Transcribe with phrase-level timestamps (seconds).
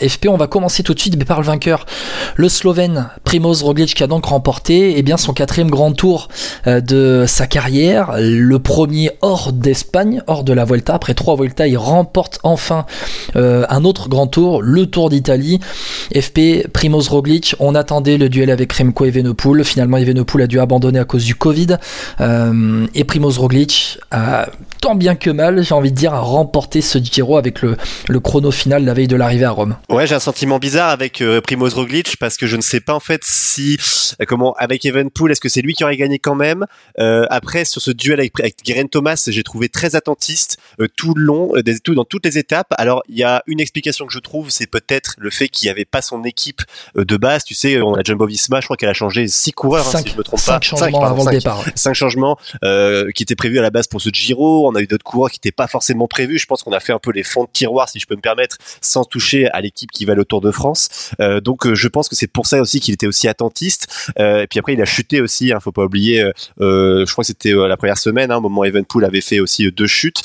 [0.00, 1.86] FP, on va commencer tout de suite par le vainqueur,
[2.36, 6.28] le Slovène Primoz Roglic qui a donc remporté eh son quatrième grand tour
[6.66, 10.94] euh, de sa carrière, le premier hors d'Espagne, hors de la Vuelta.
[10.94, 12.86] Après trois Vuelta, il remporte enfin
[13.36, 15.60] euh, un autre grand tour, le Tour d'Italie.
[16.14, 19.64] FP, Primoz Roglic, on attendait le duel avec Remco Evenepoel.
[19.64, 21.76] Finalement, Evenepoel a dû abandonner à cause du Covid.
[22.20, 24.46] Euh, et Primoz Roglic a
[24.80, 27.76] tant bien que mal, j'ai envie de dire, a remporté ce Giro avec le,
[28.08, 29.76] le chrono final la veille de l'arrivée à Rome.
[29.88, 32.94] Ouais, j'ai un sentiment bizarre avec euh, Primoz Roglic parce que je ne sais pas
[32.94, 33.78] en fait si
[34.20, 36.66] euh, comment avec Evenpool est-ce que c'est lui qui aurait gagné quand même?
[36.98, 41.14] Euh, après sur ce duel avec, avec Guerin Thomas, j'ai trouvé très attentiste euh, tout
[41.14, 42.72] le long, des, tout dans toutes les étapes.
[42.78, 45.70] Alors il y a une explication que je trouve, c'est peut-être le fait qu'il n'y
[45.70, 46.62] avait pas son équipe
[46.94, 47.44] de base.
[47.44, 50.12] Tu sais, on a Jumbo-Visma, je crois qu'elle a changé six coureurs, cinq, hein, si
[50.12, 50.60] je me trompe cinq pas.
[50.60, 51.64] Changements avant cinq, le départ.
[51.74, 54.67] Cinq changements qui étaient prévus à la base pour ce Giro.
[54.68, 56.38] On a eu d'autres coureurs qui n'étaient pas forcément prévus.
[56.38, 58.20] Je pense qu'on a fait un peu les fonds de tiroir, si je peux me
[58.20, 61.10] permettre, sans toucher à l'équipe qui va le Tour de France.
[61.20, 64.12] Euh, donc euh, je pense que c'est pour ça aussi qu'il était aussi attentiste.
[64.18, 66.30] Euh, et puis après il a chuté aussi, hein, faut pas oublier.
[66.60, 69.70] Euh, je crois que c'était la première semaine, hein, au moment Evenpool avait fait aussi
[69.72, 70.22] deux chutes.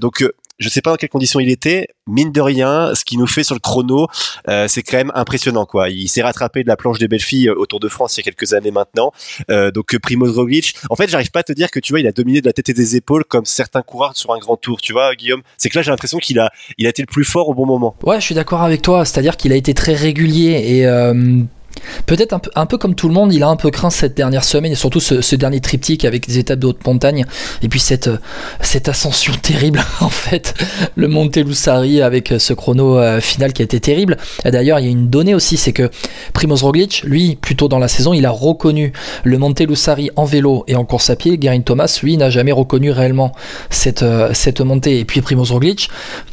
[0.00, 0.24] donc
[0.58, 1.88] je sais pas dans quelles conditions il était.
[2.06, 4.08] Mine de rien, ce qu'il nous fait sur le chrono,
[4.48, 5.88] euh, c'est quand même impressionnant, quoi.
[5.88, 8.22] Il s'est rattrapé de la planche des belles filles au Tour de France il y
[8.22, 9.12] a quelques années maintenant.
[9.50, 12.06] Euh, donc Primoz Roglic, en fait, j'arrive pas à te dire que tu vois, il
[12.06, 14.80] a dominé de la tête et des épaules comme certains coureurs sur un grand tour,
[14.80, 15.42] tu vois, Guillaume.
[15.56, 17.66] C'est que là, j'ai l'impression qu'il a, il a été le plus fort au bon
[17.66, 17.96] moment.
[18.02, 19.04] Ouais, je suis d'accord avec toi.
[19.04, 21.42] C'est-à-dire qu'il a été très régulier et euh,
[22.06, 24.72] Peut-être un peu, comme tout le monde, il a un peu craint cette dernière semaine
[24.72, 27.24] et surtout ce, dernier triptyque avec des étapes de haute montagne
[27.62, 28.10] et puis cette,
[28.60, 30.54] cette ascension terrible en fait,
[30.94, 34.16] le Monte Lussari avec ce chrono euh, final qui a été terrible.
[34.44, 35.90] D'ailleurs, il y a une donnée aussi, c'est que
[36.32, 40.24] Primoz Roglic, lui, plus tôt dans la saison, il a reconnu le Monte Lussari en
[40.24, 41.38] vélo et en course à pied.
[41.38, 43.32] Garin Thomas, lui, n'a jamais reconnu réellement
[43.70, 44.98] cette, euh, cette montée.
[44.98, 45.88] Et puis Primoz Roglic,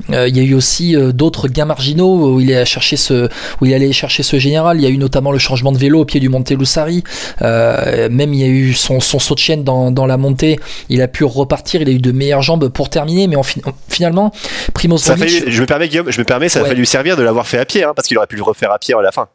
[0.09, 3.29] euh, il y a eu aussi euh, d'autres gains marginaux où il, est ce,
[3.61, 4.77] où il allait chercher ce général.
[4.77, 7.03] Il y a eu notamment le changement de vélo au pied du Monte Lussari.
[7.41, 10.59] Euh, même il y a eu son, son saut de chaîne dans, dans, la montée.
[10.89, 11.81] Il a pu repartir.
[11.81, 13.27] Il a eu de meilleures jambes pour terminer.
[13.27, 14.31] Mais en fi finalement,
[14.73, 15.43] Primoz Roglic.
[15.47, 16.65] Je me permets, Guillaume, je me permets, ça ouais.
[16.65, 18.71] a fallu servir de l'avoir fait à pied, hein, parce qu'il aurait pu le refaire
[18.71, 19.27] à pied à la fin.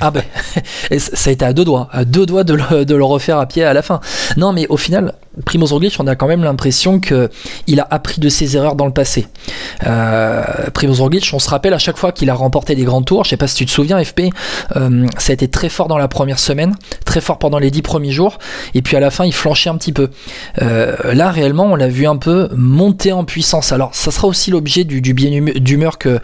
[0.00, 0.22] Ah ben,
[0.98, 2.54] ça a été à deux doigts, à deux doigts de
[2.94, 4.00] le, refaire à pied à la fin.
[4.36, 7.30] Non, mais au final, Primoz Roglic, on a quand même l'impression que
[7.66, 9.26] il a appris de ses erreurs dans le passé.
[9.86, 13.24] Euh, Primoz Roglic, on se rappelle à chaque fois qu'il a remporté des grands tours,
[13.24, 14.30] je sais pas si tu te souviens, FP,
[14.76, 16.74] euh, ça a été très fort dans la première semaine,
[17.04, 18.38] très fort pendant les dix premiers jours,
[18.74, 20.10] et puis à la fin il flanchait un petit peu.
[20.62, 23.72] Euh, là réellement, on l'a vu un peu monter en puissance.
[23.72, 26.20] Alors ça sera aussi l'objet du, bien d'humeur que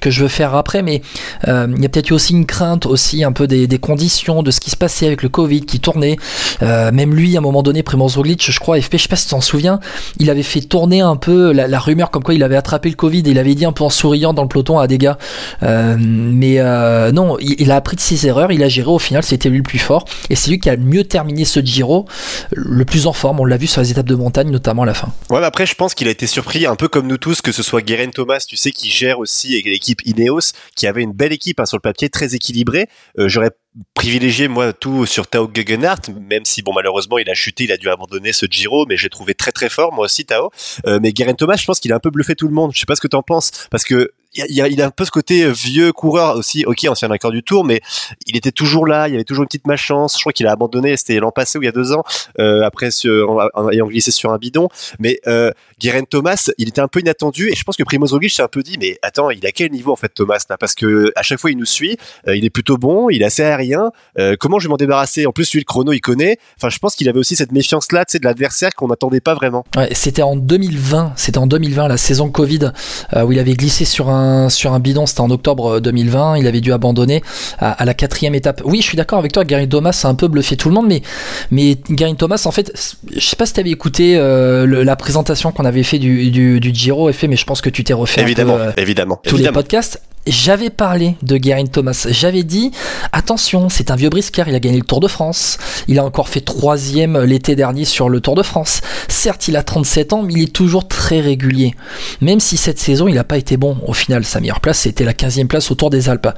[0.00, 1.02] que je veux faire après, mais
[1.48, 4.50] euh, il y a peut-être eu aussi une crainte aussi un peu des, conditions, de
[4.50, 6.16] ce qui se passait avec le Covid qui tournait.
[6.62, 9.16] Euh, même lui, à un moment donné, Primoz Roglic, je crois, FP, je sais pas
[9.16, 9.80] si tu t'en souviens,
[10.18, 13.20] il avait fait tourner un peu la, rumeur comme quoi il avait attrapé le Covid
[13.20, 15.18] et il avait dit un peu en souriant dans le peloton à des gars.
[15.62, 18.98] Euh, mais euh, non, il, il, a appris de ses erreurs, il a géré au
[18.98, 22.06] final, c'était lui le plus fort et c'est lui qui a mieux terminé ce Giro,
[22.52, 23.40] le plus en forme.
[23.40, 25.12] On l'a vu sur les étapes de montagne, notamment à la fin.
[25.30, 27.62] Ouais, après, je pense qu'il a été surpris, un peu comme nous tous, que ce
[27.62, 31.60] soit Guerin Thomas, tu sais, qui gère aussi l'équipe Ineos, qui avait une belle équipe
[31.60, 32.88] hein, sur le papier, très équilibrée.
[33.18, 33.50] Euh, J'aurais
[33.94, 37.76] privilégié moi tout sur Tao Gegenhardt même si bon malheureusement il a chuté il a
[37.76, 40.50] dû abandonner ce Giro mais j'ai trouvé très très fort moi aussi Tao
[40.86, 42.80] euh, mais Guerin Thomas je pense qu'il a un peu bluffé tout le monde je
[42.80, 45.10] sais pas ce que t'en penses parce que il a, il a un peu ce
[45.10, 47.80] côté vieux coureur aussi, ok, ancien vainqueur du Tour, mais
[48.26, 50.16] il était toujours là, il y avait toujours une petite malchance.
[50.16, 52.04] Je crois qu'il a abandonné, c'était l'an passé ou il y a deux ans,
[52.38, 54.68] euh, après sur, en, en, ayant glissé sur un bidon.
[54.98, 58.32] Mais euh, Guerin Thomas, il était un peu inattendu et je pense que Primoz Roglic
[58.32, 60.58] s'est un peu dit, mais attends, il a quel niveau en fait Thomas là?
[60.58, 61.96] Parce que à chaque fois il nous suit,
[62.26, 63.90] euh, il est plutôt bon, il est assez aérien.
[64.18, 65.26] Euh, comment je vais m'en débarrasser?
[65.26, 66.38] En plus, lui le chrono, il connaît.
[66.56, 69.20] Enfin, je pense qu'il avait aussi cette méfiance là, tu sais, de l'adversaire qu'on n'attendait
[69.20, 69.64] pas vraiment.
[69.76, 72.70] Ouais, c'était en 2020, c'était en 2020 la saison Covid
[73.14, 76.46] euh, où il avait glissé sur un sur un bidon c'était en octobre 2020, il
[76.46, 77.22] avait dû abandonner
[77.58, 78.62] à, à la quatrième étape.
[78.64, 80.86] Oui, je suis d'accord avec toi, Gary Thomas a un peu bluffé tout le monde,
[80.88, 81.02] mais,
[81.50, 82.72] mais Gary Thomas, en fait,
[83.14, 86.30] je sais pas si tu avais écouté euh, le, la présentation qu'on avait fait du,
[86.30, 89.20] du, du Giro, fait, mais je pense que tu t'es refait évidemment, peu, euh, évidemment,
[89.22, 89.58] tous évidemment.
[89.58, 92.06] les podcasts j'avais parlé de Guerin Thomas.
[92.10, 92.70] J'avais dit,
[93.12, 95.58] attention, c'est un vieux briscard, il a gagné le Tour de France.
[95.88, 98.80] Il a encore fait troisième l'été dernier sur le Tour de France.
[99.08, 101.74] Certes, il a 37 ans, mais il est toujours très régulier.
[102.20, 103.78] Même si cette saison, il n'a pas été bon.
[103.86, 106.28] Au final, sa meilleure place, c'était la 15e place au Tour des Alpes.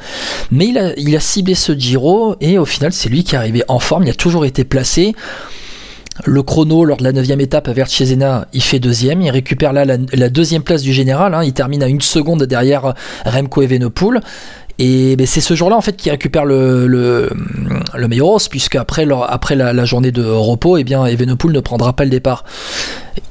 [0.51, 3.39] Mais il a, il a ciblé ce Giro, et au final, c'est lui qui est
[3.39, 4.05] arrivé en forme.
[4.05, 5.15] Il a toujours été placé.
[6.25, 9.23] Le chrono lors de la neuvième étape à Vercesena, il fait deuxième.
[9.23, 11.35] Il récupère là la, deuxième place du général.
[11.35, 11.45] Hein.
[11.45, 12.95] Il termine à une seconde derrière
[13.25, 14.21] Remco Evenepoel.
[14.79, 19.85] Et ben, c'est ce jour-là en fait qui récupère le, le, Meiros, puisque après, la,
[19.85, 22.45] journée de repos, eh bien, Evenepoel ne prendra pas le départ.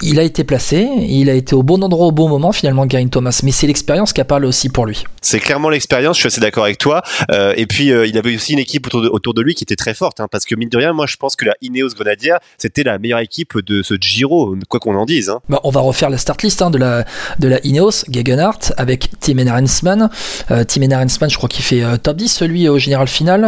[0.02, 3.08] Il a été placé, il a été au bon endroit au bon moment finalement, Garin
[3.08, 3.40] Thomas.
[3.44, 5.04] Mais c'est l'expérience qui a parlé aussi pour lui.
[5.22, 7.02] C'est clairement l'expérience, je suis assez d'accord avec toi.
[7.32, 9.64] Euh, et puis euh, il avait aussi une équipe autour de, autour de lui qui
[9.64, 11.90] était très forte, hein, parce que mine de rien, moi je pense que la Ineos
[11.90, 15.30] Grenadier, c'était la meilleure équipe de ce Giro, quoi qu'on en dise.
[15.30, 15.40] Hein.
[15.50, 17.06] Bah, on va refaire la start list hein, de, la,
[17.40, 20.10] de la Ineos, Gegenhardt, avec Tim Rensman.
[20.52, 23.42] Euh, Tim Rensman, je crois qu'il fait top 10, celui au général final.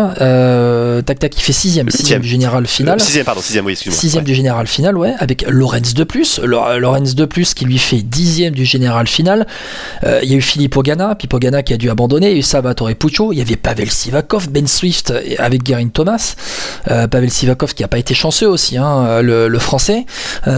[1.06, 3.00] Tac tac, il fait 6 sixième du général final.
[3.00, 4.00] 6 pardon, 6 oui, excuse-moi.
[4.00, 6.31] 6 du général final, ouais, avec Lorenz de plus.
[6.39, 9.48] Lorenz de plus qui lui fait 10 du général final.
[10.04, 12.28] Euh, il y a eu Philippe Ogana, puis Ogana qui a dû abandonner.
[12.28, 13.33] Il y a eu Salvatore Puccio.
[13.33, 16.36] Il y avait Pavel Sivakov, Ben Swift avec Guerin Thomas.
[16.89, 20.06] Euh, Pavel Sivakov qui a pas été chanceux aussi, hein, le, français.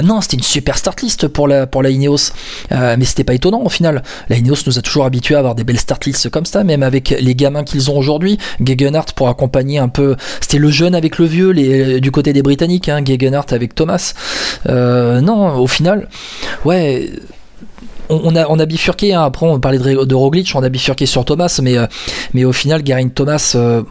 [0.03, 2.31] non, c'était une super start list pour la, pour la Ineos.
[2.71, 4.03] mais c'était pas étonnant au final.
[4.29, 6.83] La Ineos nous a toujours habitués à avoir des belles start lists comme ça, même
[6.83, 8.37] avec les gamins qu'ils ont aujourd'hui.
[8.63, 10.15] Gegenhardt pour accompagner un peu.
[10.41, 11.53] C'était le jeune avec le vieux,
[11.99, 14.13] du côté des Britanniques, hein, Gegenhardt avec Thomas.
[14.69, 15.21] Euh,
[15.59, 16.09] au final,
[16.65, 17.09] ouais
[18.09, 19.23] on a, bifurqué, hein.
[19.23, 22.83] après on parlait de, de Roglic, on a bifurqué sur Thomas, mais, euh, au final,
[22.83, 23.83] Garin Thomas, euh,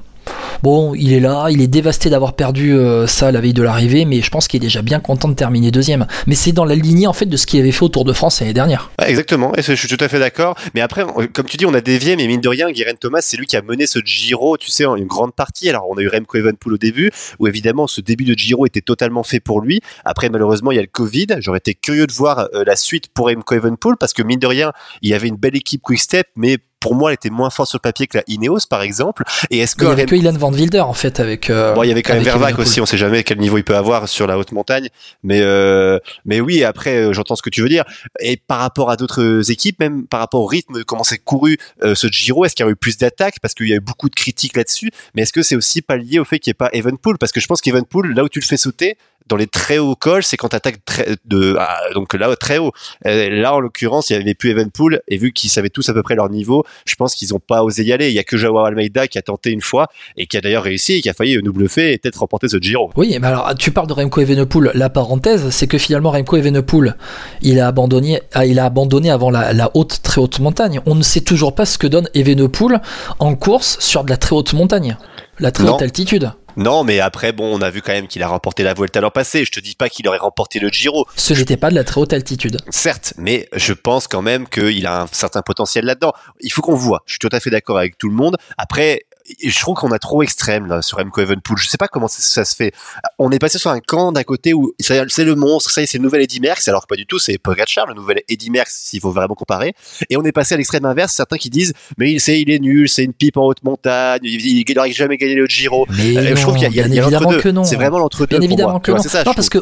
[0.63, 4.05] Bon, il est là, il est dévasté d'avoir perdu euh, ça la veille de l'arrivée,
[4.05, 6.07] mais je pense qu'il est déjà bien content de terminer deuxième.
[6.27, 8.13] Mais c'est dans la lignée en fait de ce qu'il avait fait au Tour de
[8.13, 8.91] France l'année dernière.
[9.05, 10.57] exactement, je suis tout à fait d'accord.
[10.75, 13.37] Mais après, comme tu dis, on a dévié, mais mine de rien, Guérin Thomas, c'est
[13.37, 15.69] lui qui a mené ce Giro, tu sais, en une grande partie.
[15.69, 18.81] Alors, on a eu Remco Evenpool au début, où évidemment, ce début de Giro était
[18.81, 19.81] totalement fait pour lui.
[20.05, 21.27] Après, malheureusement, il y a le Covid.
[21.39, 24.47] J'aurais été curieux de voir euh, la suite pour Remco Evenpool, parce que mine de
[24.47, 24.73] rien,
[25.03, 27.71] il y avait une belle équipe Quick Step, mais pour moi, elle était moins forte
[27.71, 29.23] sur le papier que la Ineos, par exemple.
[29.51, 31.49] Et est-ce que il y avait que Ilan Van Wilder en fait avec.
[31.49, 32.81] Euh, bon, il y avait quand même Vervac aussi.
[32.81, 34.89] On sait jamais quel niveau il peut avoir sur la haute montagne,
[35.23, 36.65] mais euh, mais oui.
[36.65, 37.85] Après, euh, j'entends ce que tu veux dire.
[38.19, 42.09] Et par rapport à d'autres équipes, même par rapport au rythme, comment s'est couru ce
[42.09, 43.37] Giro, est-ce qu'il y a eu plus d'attaques?
[43.41, 44.91] Parce qu'il y a eu beaucoup de critiques là-dessus.
[45.15, 47.17] Mais est-ce que c'est aussi pas lié au fait qu'il n'y ait pas Evenpool?
[47.19, 48.97] Parce que je pense qu'Evenpool, là où tu le fais sauter,
[49.33, 52.59] dans les très hauts cols, c'est quand tu attaques très, de, ah, donc là, très
[52.59, 52.73] haut.
[53.07, 55.95] Euh, là, en l'occurrence, il y avait plus Evenpool, et vu qu'ils savaient tous à
[55.95, 58.09] peu près leur niveau, je pense qu'ils ont pas osé y aller.
[58.09, 59.87] Il y a que Joao Almeida qui a tenté une fois,
[60.19, 62.59] et qui a d'ailleurs réussi, et qui a failli nous bluffer et peut-être remporter ce
[62.61, 62.91] Giro.
[62.95, 64.71] Oui, mais alors, tu parles de Remco Evenepoel.
[64.75, 66.97] La parenthèse, c'est que finalement, Remco Evenepoel,
[67.41, 70.81] il a abandonné, ah, il a abandonné avant la, la, haute, très haute montagne.
[70.85, 72.83] On ne sait toujours pas ce que donne Evenepoel
[73.19, 74.99] en course sur de la très haute montagne.
[75.39, 76.33] La très haute altitude.
[76.57, 79.11] Non, mais après, bon, on a vu quand même qu'il a remporté la Vuelta l'an
[79.11, 79.45] passé.
[79.45, 81.07] Je te dis pas qu'il aurait remporté le Giro.
[81.17, 82.59] Ce n'était pas de la très haute altitude.
[82.71, 86.13] Certes, mais je pense quand même qu'il a un certain potentiel là-dedans.
[86.41, 87.03] Il faut qu'on voit.
[87.07, 88.37] Je suis tout à fait d'accord avec tout le monde.
[88.59, 89.03] Après,
[89.43, 91.59] je trouve qu'on a trop extrême là sur Remco Evenpool.
[91.59, 92.73] Je sais pas comment ça, se fait.
[93.19, 96.05] On est passé sur un camp d'un côté où c'est le monstre, ça c'est le
[96.05, 99.01] nouvel Eddy Merckx, alors que pas du tout, c'est Pogacar, le nouvel Eddy Merckx s'il
[99.01, 99.75] faut vraiment comparer.
[100.11, 102.59] Et on est passé à l'extrême inverse, certains qui disent mais il c'est il est
[102.59, 105.87] nul, c'est une pipe en haute montagne, il n'aurait jamais gagné le Giro.
[105.91, 107.65] Mais euh, je trouve qu'il y a, l'entre-deux.
[107.65, 108.39] C'est vraiment l'entre-deux.
[108.39, 109.03] Bien évidemment que non.
[109.03, 109.59] Ça, non parce que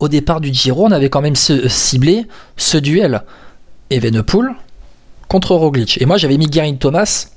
[0.00, 2.26] au départ du Giro, on avait quand même ciblé
[2.56, 3.22] ce duel
[3.90, 4.54] Evenepoel
[5.28, 6.00] contre Roglic.
[6.00, 7.28] Et moi j'avais mis Geraint Thomas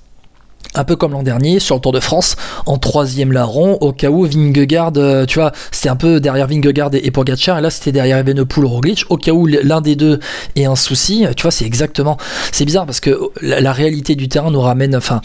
[0.75, 2.36] un peu comme l'an dernier sur le Tour de France
[2.66, 6.92] en troisième larron au cas où Vingegaard euh, tu vois c'était un peu derrière Vingegaard
[6.94, 9.06] et, Pogacar et là c'était derrière Evenepoel Roglic.
[9.10, 10.19] Au cas où l'un des deux
[10.56, 12.18] ait un souci tu vois c'est exactement
[12.52, 15.22] c'est bizarre parce que la, réalité du terrain nous ramène enfin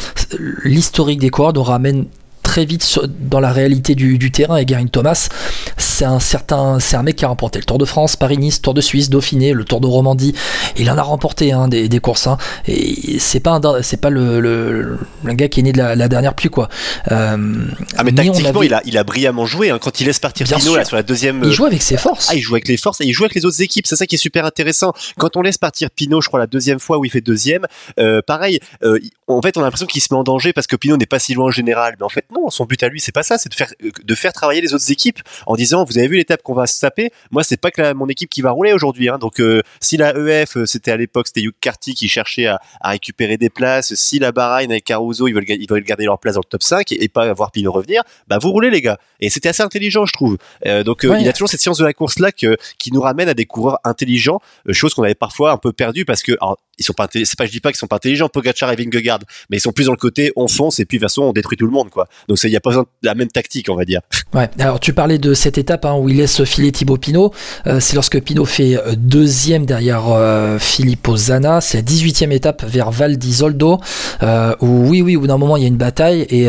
[0.64, 2.06] l'historique des coureurs nous ramène
[2.52, 5.30] très vite dans la réalité du, terrain et Garin Thomas
[5.78, 8.74] c'est un certain c'est un mec qui a remporté le Tour de France Paris-Nice Tour
[8.74, 10.34] de Suisse Dauphiné le Tour de Romandie.
[10.76, 12.36] Il en a remporté hein, des, courses hein.
[12.66, 14.98] et c'est pas c'est pas le, le,
[15.32, 16.68] gars qui est né de la, dernière pluie quoi.
[17.10, 17.64] Euh,
[17.96, 19.78] ah mais tactiquement il a il a brillamment joué hein.
[19.80, 22.28] quand il laisse partir Pinot là, sur la deuxième il joue avec ses forces.
[22.30, 23.86] ah il joue avec les forces et il joue avec les autres équipes.
[23.86, 24.92] C'est ça qui est super intéressant.
[25.16, 27.66] Quand on laisse partir Pinot je crois la deuxième fois où il fait deuxième
[27.98, 28.98] euh, pareil euh,
[29.36, 31.18] en fait on a l'impression qu'il se met en danger parce que Pinot n'est pas
[31.18, 33.38] si loin en général mais en fait non son but à lui, c'est pas ça,
[33.38, 36.42] c'est de faire, de faire travailler les autres équipes en disant, vous avez vu l'étape
[36.42, 37.10] qu'on va se taper?
[37.30, 39.08] Moi, c'est pas que mon équipe qui va rouler aujourd'hui.
[39.08, 39.18] Hein.
[39.18, 42.60] Donc, euh, si la EF, euh, c'était à l'époque, c'était Hugh Carty qui cherchait à,
[42.82, 43.94] récupérer des places.
[43.94, 46.62] Si la Bahrain avec Caruso, ils veulent, ils veulent garder leur place dans le top
[46.62, 48.98] 5 et, pas voir Pinot revenir, bah vous roulez les gars.
[49.20, 50.38] Et c'était assez intelligent, je trouve.
[50.66, 53.28] Euh, donc, il y a toujours cette science de la course là qui nous ramène
[53.28, 56.32] à des coureurs intelligents, chose qu'on avait parfois un peu perdu parce que
[56.78, 59.20] ils sont pas c'est pas je dis pas qu'ils sont pas intelligents Pogacar et Vingegaard
[59.50, 61.32] mais ils sont plus dans le côté on fonce et puis de toute façon on
[61.32, 62.08] détruit tout le monde quoi.
[62.28, 64.00] Donc il y a pas besoin de la même tactique on va dire.
[64.34, 64.48] Ouais.
[64.58, 67.34] Alors tu parlais de cette étape hein, où il laisse filer Thibaut Pinot.
[67.66, 72.64] Euh, c'est lorsque Pinot fait euh, deuxième derrière euh, Filippo Zana c'est la 18e étape
[72.64, 73.78] vers Val d'Isoldo
[74.22, 76.48] où oui oui au bout d'un moment il y a une bataille et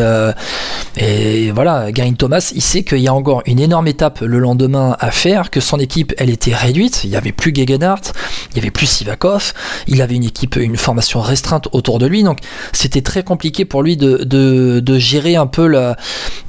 [0.96, 4.96] et voilà Garin Thomas il sait qu'il y a encore une énorme étape le lendemain
[5.02, 7.04] à faire que son équipe elle était réduite.
[7.04, 8.14] Il y avait plus Gegenhardt
[8.52, 9.52] il y avait plus Sivakov
[9.88, 12.40] il avait une équipe, une formation restreinte autour de lui, donc
[12.72, 15.98] c'était très compliqué pour lui de, de, gérer un peu la,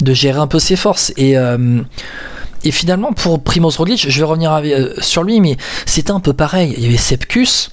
[0.01, 1.13] de gérer un peu ses forces.
[1.17, 1.81] Et, euh,
[2.63, 4.61] et finalement, pour Primoz Roglic, je vais revenir
[4.99, 6.73] sur lui, mais c'était un peu pareil.
[6.77, 7.69] Il y avait Sepkus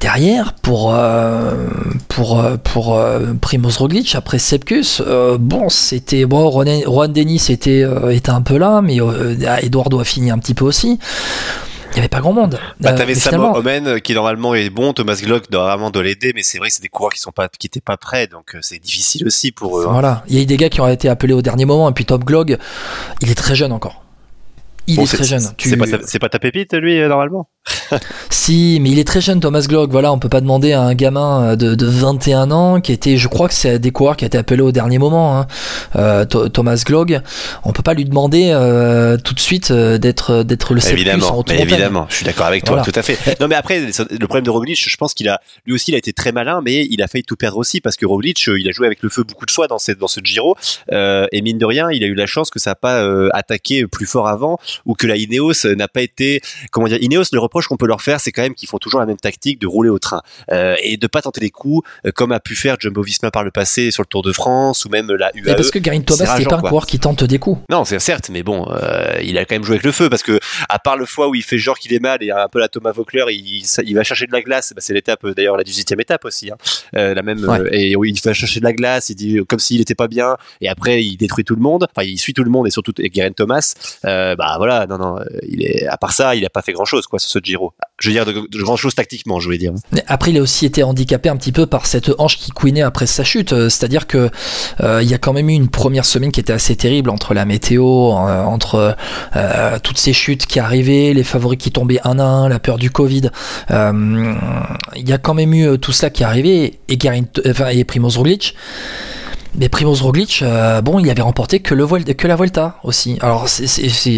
[0.00, 1.52] derrière pour euh,
[2.08, 5.02] pour euh, pour euh, Primoz Roglic après Sepkus
[5.38, 8.98] bon c'était bon Juan Denis était était un peu là mais
[9.62, 10.98] Eduardo a fini un petit peu aussi
[11.90, 12.58] il n'y avait pas grand monde.
[12.80, 16.58] Bah, t'avais Sam Omen qui normalement est bon, Thomas Glock normalement doit l'aider, mais c'est
[16.58, 19.26] vrai que c'est des coureurs qui sont pas, qui étaient pas prêts, donc c'est difficile
[19.26, 19.86] aussi pour eux.
[19.86, 19.92] Hein.
[19.92, 21.92] Voilà, il y a eu des gars qui ont été appelés au dernier moment, et
[21.92, 22.58] puis Top Glog,
[23.20, 24.04] il est très jeune encore.
[24.86, 25.42] Il est, très jeune.
[25.58, 25.86] C'est pas,
[26.20, 27.48] pas, ta pépite lui normalement?
[28.30, 29.90] Si, mais il est très jeune, Thomas Glock.
[29.90, 33.28] Voilà, on peut pas demander à un gamin de, de 21 ans qui était, je
[33.28, 35.46] crois que c'est des coureurs qui a été appelé au dernier moment, hein,
[35.96, 37.12] euh, Thomas Glock.
[37.64, 41.60] On peut pas lui demander euh, tout de suite euh, d'être d'être le Évidemment, mais
[41.60, 43.18] évidemment, je suis d'accord avec toi, tout à fait.
[43.40, 45.98] Non, mais après, le problème de Roglic, je pense qu'il a, lui aussi, il a
[45.98, 48.72] été très malin, mais il a failli tout perdre aussi parce que Roglic, il a
[48.72, 50.56] joué avec le feu beaucoup de fois dans cette dans ce Giro,
[50.90, 54.06] et mine de rien, il a eu la chance que ça n'a pas attaqué plus
[54.06, 56.40] fort avant ou que la Ineos n'a pas été,
[56.70, 59.00] comment dire, Ineos le reproche qu'on peut leur faire, c'est quand même qu'ils font toujours
[59.00, 62.12] la même tactique de rouler au train euh, et de pas tenter des coups euh,
[62.12, 64.88] comme a pu faire Jumbo Visma par le passé sur le Tour de France ou
[64.88, 65.56] même la UAE.
[65.56, 67.60] parce que Garin Thomas c'est pas un coureur qui tente des coups.
[67.68, 70.22] Non, c'est certes, mais bon, euh, il a quand même joué avec le feu parce
[70.22, 70.38] que
[70.68, 72.68] à part le fois où il fait genre qu'il est mal et un peu la
[72.68, 74.72] Thomas Vauclair, il, il va chercher de la glace.
[74.74, 76.56] Bah, c'est l'étape d'ailleurs la 18e étape aussi, hein.
[76.92, 77.44] la même.
[77.72, 79.10] et oui, il va chercher de la glace.
[79.10, 81.88] Il dit comme s'il était pas bien et après il détruit tout le monde.
[81.94, 83.74] Enfin, il suit tout le monde et surtout Garin Thomas.
[84.04, 87.06] bah voilà, non non, il est à part ça, il a pas fait grand chose
[87.06, 87.72] quoi sur ce Giro.
[88.00, 89.72] Je veux dire de, grand chose tactiquement, je voulais dire.
[90.06, 93.06] Après, il a aussi été handicapé un petit peu par cette hanche qui couinait après
[93.06, 93.52] sa chute.
[93.52, 94.30] Euh, c'est-à-dire que
[94.80, 97.34] euh, il y a quand même eu une première semaine qui était assez terrible entre
[97.34, 98.96] la météo, euh, entre
[99.82, 102.90] toutes ces chutes qui arrivaient, les favoris qui tombaient un à un, la peur du
[102.90, 103.30] Covid.
[103.70, 108.16] Il y a quand même eu tout cela qui arrivait et, Garin, enfin, et Primoz
[108.16, 108.54] Roglic.
[109.56, 110.44] Mais Primoz Roglic,
[110.82, 113.18] bon, il avait remporté que, la Volta aussi.
[113.20, 113.46] Alors,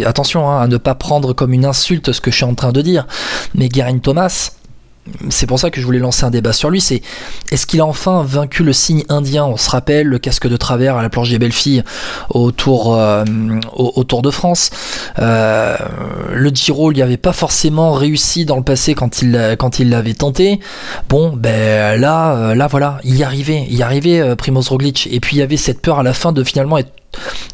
[0.05, 2.73] attention hein, à ne pas prendre comme une insulte ce que je suis en train
[2.73, 3.07] de dire.
[3.55, 4.53] Mais Garin Thomas,
[5.30, 7.02] c'est pour ça que je voulais lancer un débat sur lui, c'est
[7.50, 9.44] est-ce qu'il a enfin vaincu le signe indien?
[9.44, 11.82] On se rappelle le casque de travers à la planche des belles filles
[12.30, 13.25] au Tour, euh,
[13.73, 14.71] au, Tour de France.
[15.18, 15.76] Euh,
[16.32, 19.90] le Giro, il n'y avait pas forcément réussi dans le passé quand il quand il
[19.90, 20.61] l'avait tenté.
[21.09, 25.09] Bon, ben là, euh, là voilà, il y arrivait, il y arrivait Primoz Roglic.
[25.11, 26.92] Et puis il y avait cette peur à la fin de finalement être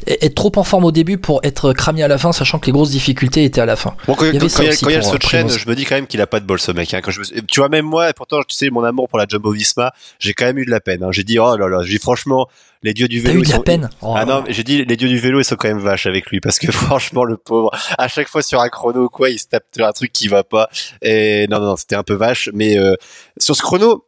[0.07, 2.71] être trop en forme au début pour être cramé à la fin, sachant que les
[2.71, 3.95] grosses difficultés étaient à la fin.
[4.07, 6.39] Bon, quand il y, a, ce traîne, je me dis quand même qu'il a pas
[6.39, 6.93] de bol ce mec.
[6.93, 7.01] Hein.
[7.03, 9.91] Quand je Tu vois, même moi, pourtant, tu sais, mon amour pour la Jumbo Visma,
[10.19, 11.03] j'ai quand même eu de la peine.
[11.03, 11.11] Hein.
[11.11, 12.47] J'ai dit, oh là là, j'ai dit franchement,
[12.81, 13.41] les dieux du vélo.
[13.41, 13.89] eu de la peine.
[14.01, 16.27] Oh ah non, j'ai dit les dieux du vélo ils sont quand même vaches avec
[16.27, 19.47] lui parce que franchement le pauvre, à chaque fois sur un chrono quoi, il se
[19.47, 20.69] tape un truc qui va pas.
[21.01, 22.49] Et non non, non c'était un peu vache.
[22.53, 22.95] Mais euh,
[23.37, 24.05] sur ce chrono,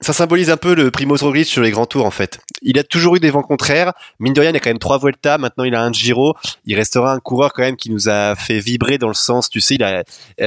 [0.00, 2.40] ça symbolise un peu le Primoz Roglic sur les grands tours en fait.
[2.62, 3.92] Il a toujours eu des vents contraires.
[4.18, 5.38] Mine de rien, il a quand même trois Vuelta.
[5.38, 6.34] Maintenant, il a un Giro.
[6.64, 9.60] Il restera un coureur quand même qui nous a fait vibrer dans le sens, tu
[9.60, 10.02] sais, il a,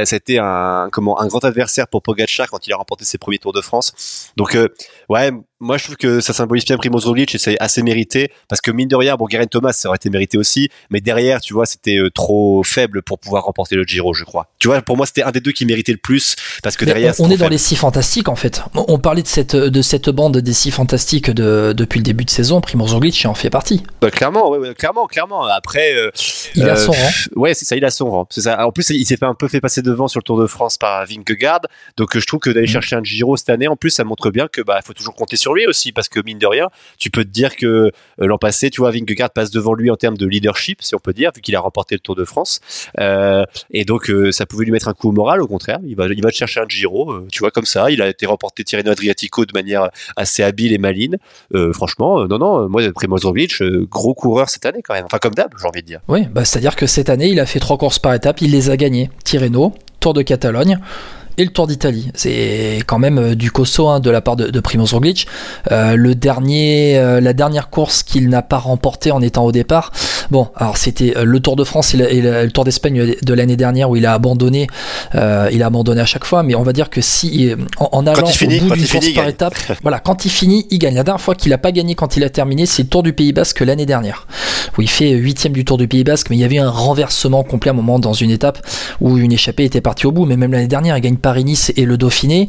[0.05, 3.37] c'était euh, un comment un grand adversaire pour Pogacar quand il a remporté ses premiers
[3.37, 4.31] Tours de France.
[4.37, 4.69] Donc euh,
[5.09, 5.31] ouais,
[5.63, 8.69] moi je trouve que ça symbolise bien Primoz Roglic et c'est assez mérité parce que
[8.69, 11.65] mine de rien, bon, Guerin Thomas ça aurait été mérité aussi, mais derrière, tu vois,
[11.65, 14.47] c'était euh, trop faible pour pouvoir remporter le Giro, je crois.
[14.59, 17.13] Tu vois, pour moi, c'était un des deux qui méritait le plus parce que derrière,
[17.19, 18.61] on, est, dans les six fantastiques en fait.
[18.75, 22.29] On parlait de cette de cette bande des six fantastiques de, depuis le début de
[22.29, 22.61] saison.
[22.61, 23.83] Primoz Roglic en fait partie.
[24.01, 25.45] Bah, clairement, ouais, clairement, clairement.
[25.45, 26.11] Après, euh,
[26.55, 27.09] il a son rang.
[27.35, 28.27] Ouais, c'est ça, il a son rang.
[28.29, 28.65] C'est ça.
[28.65, 30.77] En plus, il s'est fait un peu fait passer devant sur le Tour de France
[30.77, 31.61] par Vingegaard.
[31.97, 32.69] Donc, je trouve que d'aller mm.
[32.69, 35.37] chercher un Giro cette année, en plus, ça montre bien que bah faut toujours compter
[35.37, 38.69] sur lui aussi parce que de rien, tu peux te dire que euh, l'an passé,
[38.69, 41.41] tu vois, Vingegaard passe devant lui en termes de leadership, si on peut dire, vu
[41.41, 42.59] qu'il a remporté le Tour de France.
[42.99, 45.79] Euh, et donc, euh, ça pouvait lui mettre un coup au moral, au contraire.
[45.85, 47.91] Il va, il va chercher un Giro, tu vois, comme ça.
[47.91, 51.17] Il a été remporté Tirreno Adriatico de manière assez habile et maline.
[51.73, 55.05] franchement, non, non, moi, Primoz Roglic, gros coureur cette année quand même.
[55.05, 55.99] Enfin, comme d'hab, j'ai envie de dire.
[56.07, 58.69] Oui, bah, c'est-à-dire que cette année, il a fait trois courses par étape, il les
[58.69, 59.09] a gagnées.
[59.23, 60.79] Tirreno, Tour de Catalogne
[61.37, 62.11] et le Tour d'Italie.
[62.13, 65.27] C'est quand même euh, du cosso hein, de la part de, de Primoz Roglic.
[65.71, 69.91] Euh, le dernier, euh, la dernière course qu'il n'a pas remportée en étant au départ.
[70.31, 73.95] Bon, alors c'était le Tour de France et, le, Tour d'Espagne de l'année dernière où
[73.95, 74.67] il a abandonné.
[75.13, 78.45] il a abandonné à chaque fois, mais on va dire que si en, allant au
[78.45, 80.95] bout d'une course par étape, voilà, quand il finit, il gagne.
[80.95, 83.13] La dernière fois qu'il n'a pas gagné quand il a terminé, c'est le Tour du
[83.13, 84.27] Pays Basque l'année dernière,
[84.77, 87.43] où il fait huitième du Tour du Pays Basque, mais il y avait un renversement
[87.43, 88.59] complet à un moment dans une étape
[89.01, 90.25] où une échappée était partie au bout.
[90.25, 92.47] Mais même l'année dernière, il gagne Paris-Nice et le Dauphiné.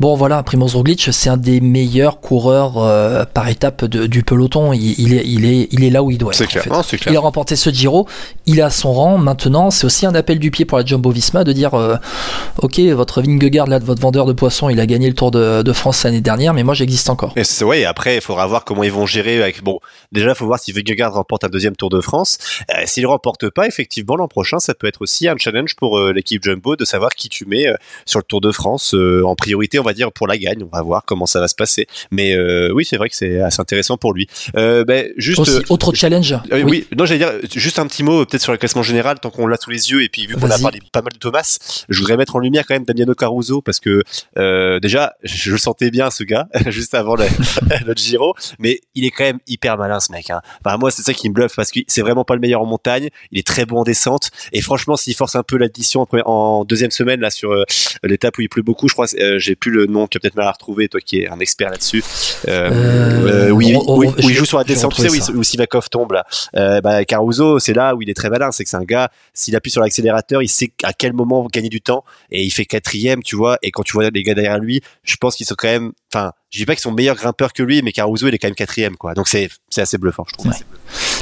[0.00, 4.72] Bon voilà, Primoz Roglic, c'est un des meilleurs coureurs euh, par étape du peloton.
[4.72, 6.38] Il, est, il, est, il est là où il doit être.
[6.38, 7.12] C'est clair.
[7.12, 8.06] il il a remporté ce Giro,
[8.44, 9.16] il a son rang.
[9.16, 11.96] Maintenant, c'est aussi un appel du pied pour la Jumbo Visma de dire euh,
[12.60, 15.72] Ok, votre Vingegaard, là, votre vendeur de poissons, il a gagné le Tour de, de
[15.72, 17.32] France l'année dernière, mais moi j'existe encore.
[17.36, 19.42] Et c'est, ouais, après, il faudra voir comment ils vont gérer.
[19.42, 19.80] Avec, bon,
[20.12, 22.36] déjà, il faut voir si Vingegaard remporte un deuxième Tour de France.
[22.70, 25.98] Euh, s'il ne remporte pas, effectivement, l'an prochain, ça peut être aussi un challenge pour
[25.98, 27.66] euh, l'équipe Jumbo de savoir qui tu mets
[28.04, 30.64] sur le Tour de France en priorité, on va dire, pour la gagne.
[30.70, 31.86] On va voir comment ça va se passer.
[32.10, 32.36] Mais
[32.72, 34.28] oui, c'est vrai que c'est assez intéressant pour lui.
[34.54, 36.34] Ben, juste aussi, autre challenge.
[36.52, 36.62] oui.
[36.64, 39.46] oui, non, j'allais dire juste un petit mot peut-être sur le classement général tant qu'on
[39.46, 41.58] l'a sous les yeux et puis vu qu'on a parlé pas mal de Thomas,
[41.88, 44.02] je voudrais mettre en lumière quand même Damiano Caruso parce que
[44.38, 47.24] euh, déjà je le sentais bien ce gars juste avant le,
[47.86, 50.30] le, Giro, mais il est quand même hyper malin ce mec.
[50.30, 50.40] Hein.
[50.64, 52.66] Enfin moi c'est ça qui me bluffe parce que c'est vraiment pas le meilleur en
[52.66, 56.64] montagne, il est très bon en descente et franchement s'il force un peu l'addition en,
[56.64, 57.64] deuxième semaine là sur euh,
[58.02, 60.34] l'étape où il pleut beaucoup, je crois euh, j'ai plus le nom, tu as peut-être
[60.34, 62.02] mal à retrouver toi qui es un expert là-dessus.
[62.48, 66.26] Euh, oui, oui, il joue sur la descente, tu sais où, Sivakov tombe là.
[66.80, 69.54] bah, Caruso c'est là où il est très malin, c'est que c'est un gars s'il
[69.56, 73.22] appuie sur l'accélérateur, il sait à quel moment gagner du temps et il fait quatrième,
[73.22, 73.58] tu vois.
[73.62, 76.32] Et quand tu vois les gars derrière lui, je pense qu'ils sont quand même, enfin,
[76.50, 78.54] je dis pas qu'ils sont meilleurs grimpeurs que lui, mais Caruso il est quand même
[78.54, 79.14] quatrième, quoi.
[79.14, 80.52] Donc c'est c'est assez bluffant, je trouve.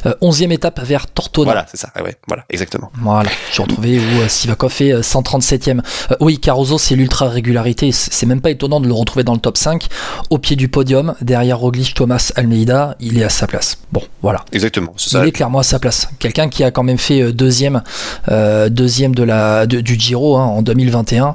[0.07, 1.47] Euh, onzième étape vers Tortona.
[1.47, 1.91] Voilà, c'est ça.
[2.03, 2.91] Ouais, voilà, exactement.
[3.01, 5.81] Voilà, j'ai retrouvé où euh, Sivakov est 137e.
[6.11, 7.91] Euh, oui, Caruso, c'est l'ultra régularité.
[7.91, 9.87] C'est même pas étonnant de le retrouver dans le top 5.
[10.31, 13.79] Au pied du podium, derrière Roglic, Thomas, Almeida, il est à sa place.
[13.93, 14.45] Bon, voilà.
[14.53, 14.93] Exactement.
[14.97, 15.23] Ça.
[15.23, 16.09] Il est clairement à sa place.
[16.19, 17.83] Quelqu'un qui a quand même fait deuxième,
[18.29, 21.33] deuxième de la du Giro hein, en 2021.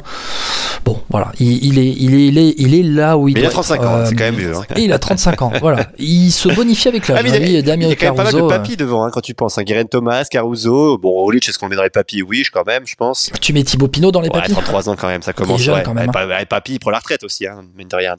[0.86, 3.36] Bon, voilà, il, est, il est, il est, il est là où il.
[3.36, 3.48] Mais
[3.82, 4.56] 35 ans, c'est quand même mieux.
[4.56, 4.64] Hein.
[4.76, 5.52] Et il a 35 ans.
[5.60, 7.20] Voilà, il se bonifie avec l'âge.
[7.20, 9.58] Ah, il, y a quand même pas mal de papy devant hein, quand tu penses.
[9.58, 9.64] Hein.
[9.64, 12.22] Guerin Thomas, Caruso, bon Roglic, est-ce qu'on met dans les papy?
[12.22, 13.32] Oui, quand même, je pense.
[13.42, 15.60] Tu mets Thibaut Pinot dans les ouais, papy 33 ans quand même, ça commence.
[15.60, 16.12] Il est jeune, quand même.
[16.12, 18.08] Papy, il prend la retraite aussi, hein, mine de rien.